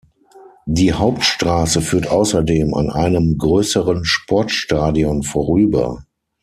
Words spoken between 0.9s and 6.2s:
Hauptstraße führt außerdem an einem größeren Sportstadion vorüber.